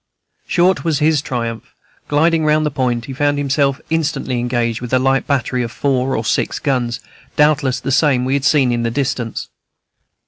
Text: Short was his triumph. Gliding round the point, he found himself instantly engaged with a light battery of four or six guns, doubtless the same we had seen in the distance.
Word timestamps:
Short 0.47 0.83
was 0.83 0.97
his 0.97 1.21
triumph. 1.21 1.75
Gliding 2.07 2.43
round 2.43 2.65
the 2.65 2.71
point, 2.71 3.05
he 3.05 3.13
found 3.13 3.37
himself 3.37 3.79
instantly 3.91 4.39
engaged 4.39 4.81
with 4.81 4.91
a 4.93 4.97
light 4.97 5.27
battery 5.27 5.61
of 5.61 5.71
four 5.71 6.15
or 6.17 6.25
six 6.25 6.57
guns, 6.57 7.01
doubtless 7.35 7.79
the 7.79 7.91
same 7.91 8.25
we 8.25 8.33
had 8.33 8.43
seen 8.43 8.71
in 8.71 8.81
the 8.81 8.89
distance. 8.89 9.49